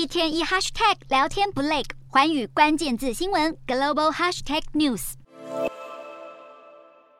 [0.00, 5.12] 一天一 hashtag 聊天不累，寰宇关键字新闻 global hashtag news。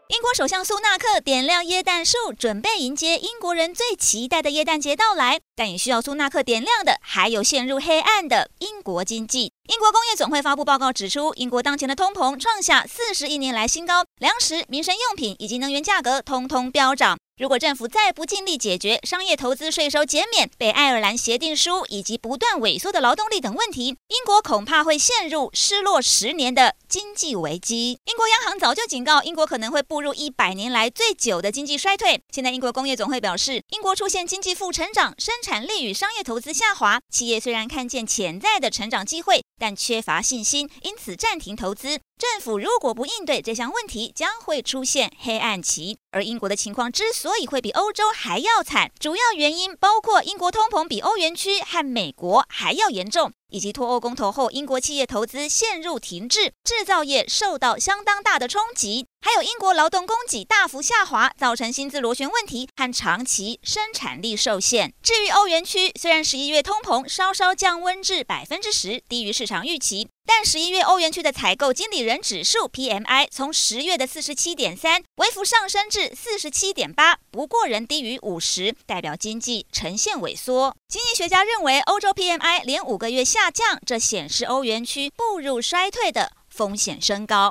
[0.09, 5.41] 英国首相苏纳克点亮耶诞树，准备迎接英国人最期待的耶诞节到来。
[5.55, 9.53] 但也需要苏纳克点亮的，还有陷入黑暗的英国经济。
[9.69, 17.19] 英国工业总会发布报告指出，英国当前的通膨创下四十一年来新高，粮食、民生用品以及能源价格通通飙涨。
[17.41, 27.99] 如果政府再不尽力解决商业投资税收减免、被爱尔兰协定书以及不断萎缩的劳动力等问题，英国恐怕会陷入失落十年的经济危机。
[28.05, 32.23] 英国央行早就警告，英国可能会步入一百年来最久的经济衰退。
[32.31, 42.01] 现在，英国工业总会表示，英国出现经济负成长，生产力与商业投资下滑，企业虽然看见潜在的成长机会，但缺乏信心，因此暂停投资。
[42.19, 45.97] 政府如果不应对这项问题，将会出现黑暗期。
[46.11, 53.31] 而英国的情况之所所以会比欧洲还要惨，主要原因包括英国通膨比欧元区和美国还要严重。
[53.51, 64.93] 以及脱欧公投后，英国企业投资陷入停滞，制造业受到相当大的冲击，还有英国劳动供给大幅下滑，造成薪资螺旋问题和长期生产力受限。
[65.03, 80.75] 至于欧元区，虽然十一月通膨稍稍降温至百分之十，低于市场预期，但十一月欧元区的采购经理人指数 PMI 从十月的四十七点三微幅上升至四十七点八，不过仍低于五十，代表经济呈现萎缩。
[80.89, 87.49] 经济学家认为，欧洲 PMI 连五个月下降，这显示欧元区步入衰退的风险升高。